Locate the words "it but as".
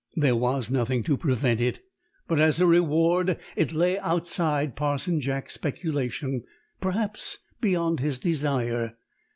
1.61-2.59